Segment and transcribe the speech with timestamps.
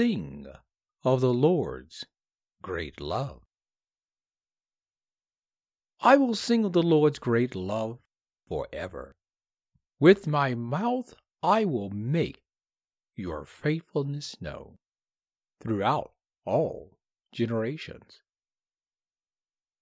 [0.00, 0.46] Sing
[1.04, 2.06] of the Lord's
[2.62, 3.42] great love.
[6.00, 7.98] I will sing of the Lord's great love
[8.48, 9.12] forever.
[9.98, 12.40] With my mouth I will make
[13.14, 14.78] your faithfulness known
[15.60, 16.12] throughout
[16.46, 16.96] all
[17.30, 18.22] generations.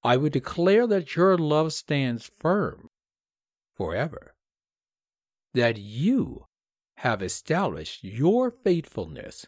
[0.03, 2.89] I will declare that your love stands firm
[3.77, 4.35] forever,
[5.55, 6.47] that you
[6.97, 9.47] have established your faithfulness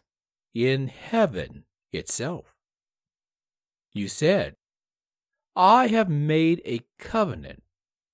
[0.55, 2.55] in heaven itself.
[3.93, 4.57] You said,
[5.57, 7.63] I have made a covenant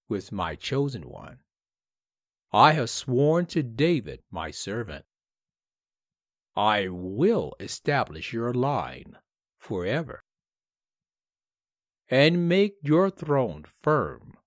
[0.09, 1.39] with my chosen one.
[2.53, 5.05] I have sworn to David, my servant.
[6.57, 9.19] I will establish your line
[9.59, 10.25] forever
[12.09, 14.39] and make your throne firm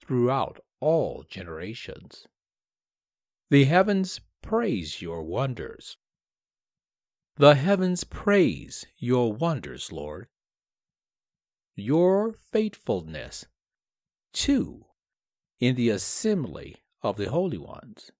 [0.00, 2.26] throughout all generations.
[3.50, 5.96] The heavens praise your wonders.
[7.40, 10.28] The heavens praise your wonders, Lord.
[11.74, 13.46] Your faithfulness,
[14.34, 14.84] too,
[15.58, 18.10] in the assembly of the holy ones.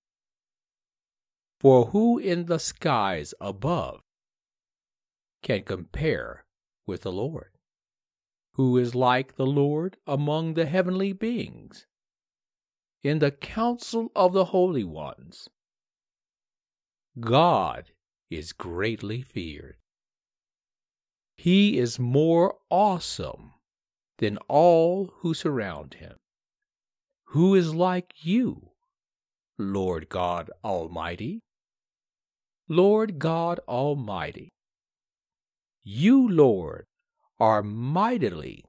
[1.59, 4.01] For who in the skies above
[5.43, 6.47] can compare
[6.87, 7.51] with the Lord?
[8.53, 11.87] Who is like the Lord among the heavenly beings?
[13.03, 15.51] In the council of the holy ones,
[17.21, 17.93] God
[18.31, 19.77] is greatly feared.
[21.37, 23.55] He is more awesome
[24.19, 26.17] than all who surround him.
[27.29, 28.71] Who is like you,
[29.59, 31.41] Lord God Almighty?
[32.69, 34.53] Lord God Almighty,
[35.83, 36.87] you, Lord,
[37.41, 38.65] are mightily,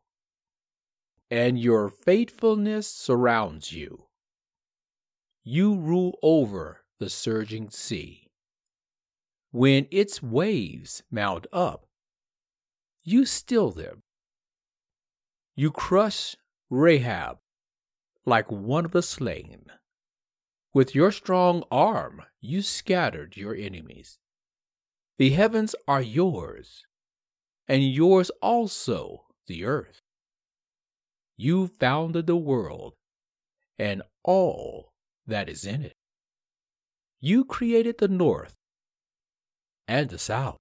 [1.30, 4.06] and your faithfulness surrounds you.
[5.44, 8.21] You rule over the surging sea.
[9.52, 11.86] When its waves mount up,
[13.04, 14.04] you still them.
[15.56, 16.38] You crush
[16.70, 17.40] Rahab
[18.26, 19.66] like one of the slain.
[20.74, 24.20] With your strong arm, you scattered your enemies.
[25.18, 26.86] The heavens are yours,
[27.68, 30.02] and yours also the earth.
[31.36, 32.94] You founded the world
[33.78, 34.94] and all
[35.28, 35.98] that is in it.
[37.20, 38.56] You created the north
[39.92, 40.58] and the south.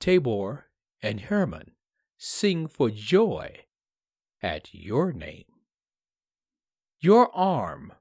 [0.00, 0.66] Tabor
[1.00, 1.70] and Hermon
[2.18, 3.66] sing for joy
[4.42, 5.44] at your name.
[6.98, 7.92] Your arm,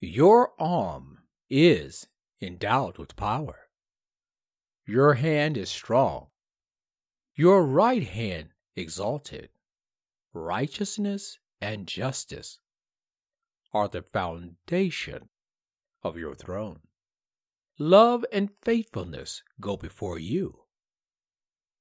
[0.00, 1.18] your arm
[1.50, 2.06] is
[2.40, 3.68] endowed with power.
[4.86, 6.28] Your hand is strong,
[7.34, 9.50] your right hand exalted.
[10.32, 12.60] Righteousness and justice
[13.74, 15.28] are the foundation
[16.02, 16.80] of your throne.
[17.78, 20.64] Love and faithfulness go before you.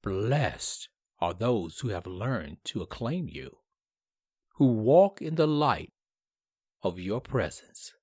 [0.04, 3.58] Blessed are those who have learned to acclaim you,
[4.58, 5.92] who walk in the light
[6.84, 7.94] of your presence,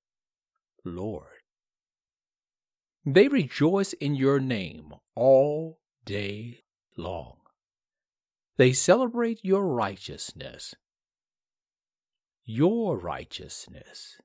[0.84, 1.28] Lord.
[3.06, 6.64] They rejoice in your name all day
[6.96, 7.36] long.
[8.56, 10.74] They celebrate your righteousness,
[12.44, 14.16] your righteousness.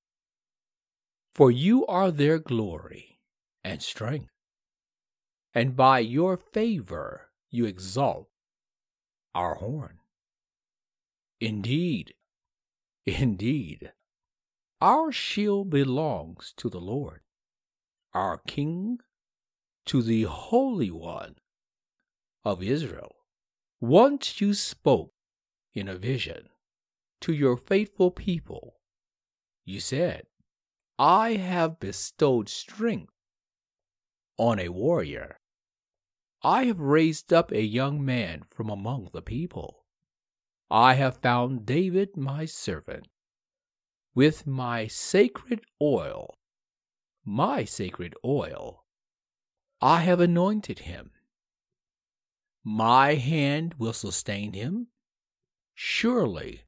[1.31, 3.18] For you are their glory
[3.63, 4.31] and strength,
[5.53, 8.29] and by your favor you exalt
[9.33, 9.99] our horn.
[11.39, 12.13] Indeed,
[13.05, 13.91] indeed,
[14.81, 17.21] our shield belongs to the Lord,
[18.13, 18.99] our King
[19.85, 21.35] to the Holy One
[22.45, 23.15] of Israel.
[23.81, 25.13] Once you spoke
[25.73, 26.49] in a vision
[27.21, 28.75] to your faithful people.
[29.65, 30.23] You said,
[30.97, 33.13] I have bestowed strength
[34.39, 35.37] on a warrior.
[36.41, 39.85] I have raised up a young man from among the people.
[40.71, 43.07] I have found David my servant.
[44.15, 46.35] With my sacred oil,
[47.25, 48.85] my sacred oil,
[49.81, 51.11] I have anointed him.
[52.63, 54.87] My hand will sustain him.
[55.75, 56.63] Surely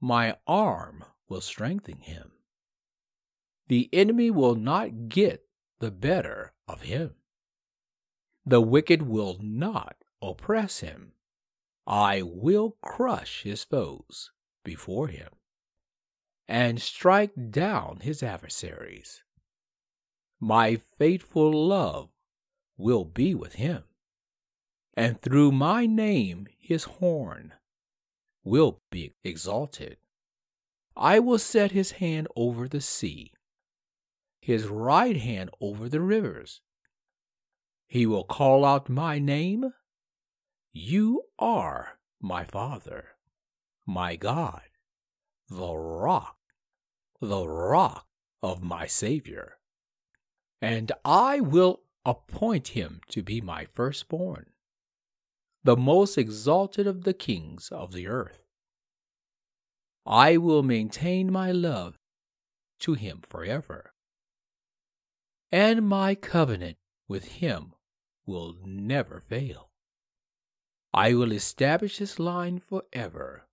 [0.00, 2.32] my arm will strengthen him.
[3.68, 5.46] the enemy will not get
[5.84, 7.12] the better of him.
[8.46, 11.12] The wicked will not oppress him.
[11.86, 14.32] I will crush his foes
[14.64, 15.28] before him
[16.48, 19.24] and strike down his adversaries.
[20.40, 22.08] My faithful love
[22.78, 23.84] will be with him,
[24.96, 27.52] and through my name his horn
[28.42, 29.98] will be exalted.
[30.96, 33.33] I will set his hand over the sea,
[34.44, 36.60] his right hand over the rivers.
[37.86, 39.72] He will call out my name.
[40.70, 43.16] You are my Father,
[43.86, 44.60] my God,
[45.48, 46.36] the rock,
[47.22, 48.06] the rock
[48.42, 49.56] of my Savior.
[50.60, 54.50] And I will appoint him to be my firstborn,
[55.62, 58.44] the most exalted of the kings of the earth.
[60.04, 61.96] I will maintain my love
[62.80, 63.93] to him forever,
[65.54, 67.72] and my covenant with him
[68.26, 69.70] will never fail.
[70.92, 73.46] I will establish his line forever,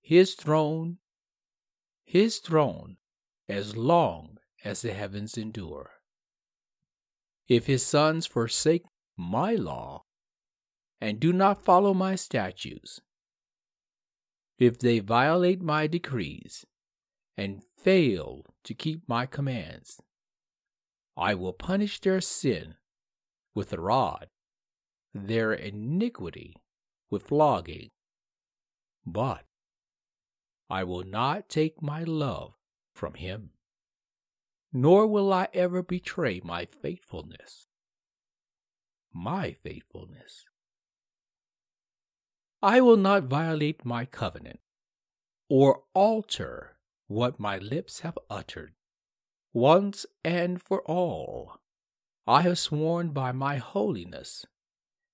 [0.00, 0.98] his throne,
[2.04, 2.96] his throne
[3.48, 5.90] as long as the heavens endure.
[7.46, 8.86] If his sons forsake
[9.16, 10.06] my law
[11.00, 13.02] and do not follow my statutes,
[14.58, 16.66] if they violate my decrees
[17.36, 20.00] and fail to keep my commands,
[21.20, 22.76] I will punish their sin
[23.54, 24.28] with the rod,
[25.12, 26.56] their iniquity
[27.10, 27.90] with flogging.
[29.04, 29.44] But
[30.70, 32.54] I will not take my love
[32.94, 33.50] from him,
[34.72, 37.66] nor will I ever betray my faithfulness.
[39.12, 40.46] My faithfulness.
[42.62, 44.60] I will not violate my covenant
[45.50, 46.78] or alter
[47.08, 48.72] what my lips have uttered.
[49.52, 51.58] Once and for all,
[52.26, 54.46] I have sworn by my holiness,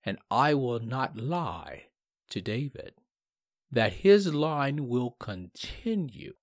[0.05, 1.87] and I will not lie
[2.31, 2.94] to David,
[3.71, 6.35] that his line will continue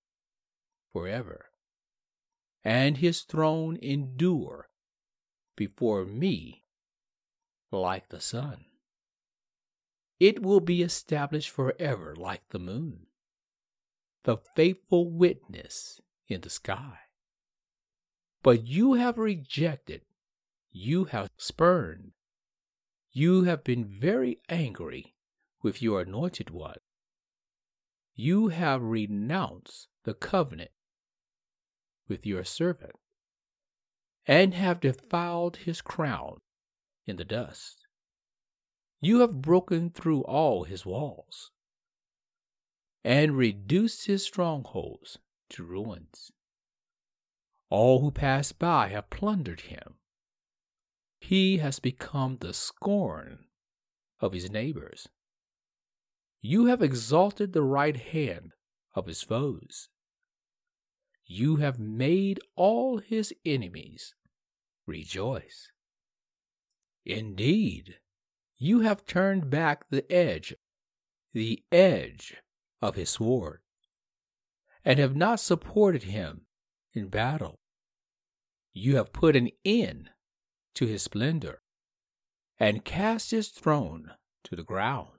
[0.92, 1.52] forever,
[2.64, 4.70] and his throne endure
[5.56, 6.66] before me
[7.72, 8.66] like the sun
[10.24, 13.08] it will be established forever like the moon,
[14.24, 16.00] the faithful witness
[16.30, 16.98] in the sky.
[18.44, 20.02] But you have rejected,
[20.70, 22.12] you have spurned,
[23.12, 25.16] you have been very angry
[25.62, 26.80] with your anointed one.
[28.16, 30.72] You have renounced the covenant
[32.08, 32.96] with your servant,
[34.28, 36.40] and have defiled his crown
[37.06, 37.88] in the dust.
[39.00, 41.52] You have broken through all his walls
[43.04, 45.18] and reduced his strongholds
[45.50, 46.32] to ruins.
[47.74, 49.96] All who pass by have plundered him.
[51.20, 53.46] He has become the scorn
[54.20, 55.08] of his neighbors.
[56.40, 58.52] You have exalted the right hand
[58.94, 59.90] of his foes.
[61.26, 64.14] You have made all his enemies
[64.86, 65.72] rejoice.
[67.06, 67.98] Indeed,
[68.56, 70.54] you have turned back the edge,
[71.34, 72.36] the edge
[72.84, 73.62] of his sword,
[74.86, 76.42] and have not supported him
[76.94, 77.62] in battle.
[78.74, 80.10] You have put an end
[80.76, 81.62] to his splendor,
[82.60, 84.12] and cast his throne
[84.44, 85.10] to the ground.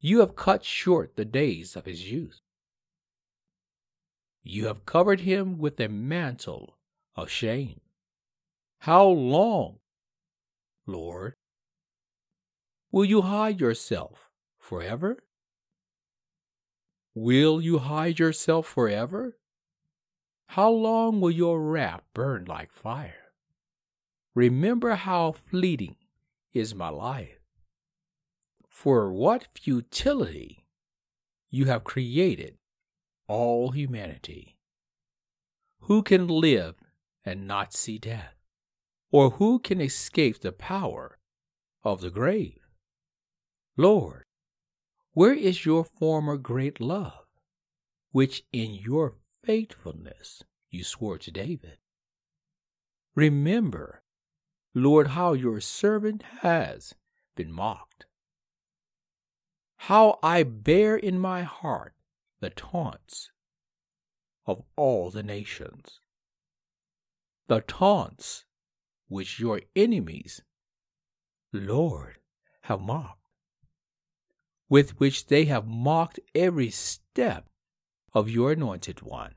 [0.00, 2.40] You have cut short the days of his youth.
[4.42, 6.78] You have covered him with a mantle
[7.14, 7.80] of shame.
[8.80, 9.78] How long,
[10.86, 11.34] Lord,
[12.90, 15.18] Will you hide yourself forever?
[17.14, 19.36] Will you hide yourself forever?
[20.48, 23.32] How long will your wrath burn like fire?
[24.34, 25.96] Remember how fleeting
[26.52, 27.38] is my life.
[28.68, 30.66] For what futility
[31.50, 32.56] you have created
[33.26, 34.56] all humanity.
[35.80, 36.76] Who can live
[37.24, 38.34] and not see death?
[39.10, 41.18] Or who can escape the power
[41.84, 42.60] of the grave?
[43.76, 44.24] Lord,
[45.12, 47.26] where is your former great love,
[48.12, 49.14] which in your
[49.44, 51.78] faithfulness you swore to David?
[53.14, 54.02] Remember,
[54.74, 56.94] Lord, how your servant has
[57.34, 58.06] been mocked.
[59.76, 61.94] How I bear in my heart
[62.40, 63.30] the taunts
[64.46, 66.00] of all the nations,
[67.46, 68.44] the taunts
[69.08, 70.42] which your enemies,
[71.52, 72.18] Lord,
[72.62, 73.18] have mocked
[74.68, 77.48] with which they have mocked every step
[78.14, 79.34] of your anointed one.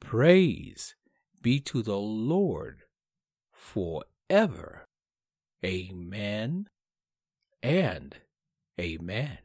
[0.00, 0.94] Praise
[1.42, 2.82] be to the Lord
[3.52, 4.86] forever.
[5.64, 6.68] Amen
[7.62, 8.16] and
[8.80, 9.38] amen.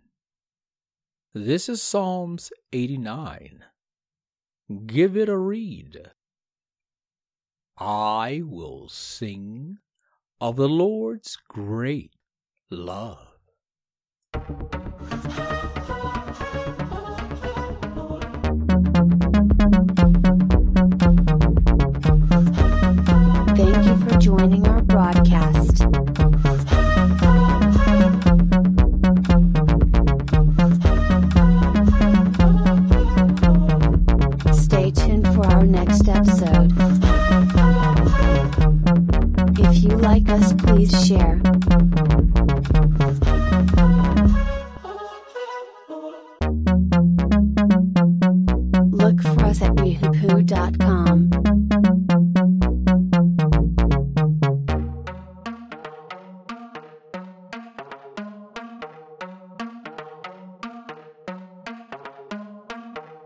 [1.33, 3.65] This is Psalms 89.
[4.85, 6.11] Give it a read.
[7.77, 9.77] I will sing
[10.41, 12.13] of the Lord's great
[12.69, 13.27] love.
[24.29, 25.48] Joining our broadcast.